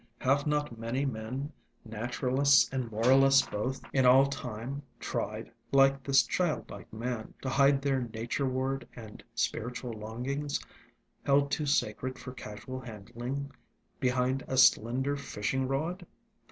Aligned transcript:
Have 0.17 0.47
not 0.47 0.79
many 0.79 1.05
men, 1.05 1.53
naturalists 1.85 2.67
and 2.73 2.89
moralists 2.89 3.47
both, 3.47 3.83
in 3.93 4.03
all 4.03 4.25
time, 4.25 4.81
tried, 4.99 5.51
like 5.71 6.01
this 6.01 6.23
childlike 6.23 6.91
man, 6.91 7.35
to 7.43 7.49
hide 7.49 7.83
their 7.83 8.01
nature 8.11 8.47
ward 8.47 8.87
and 8.95 9.23
spiritual 9.35 9.93
longings, 9.93 10.59
held 11.23 11.51
too 11.51 11.67
sacred 11.67 12.17
for 12.17 12.31
casual 12.33 12.79
handling, 12.79 13.51
behind 13.99 14.43
a 14.47 14.57
slender 14.57 15.15
fishing 15.17 15.67
rod 15.67 16.03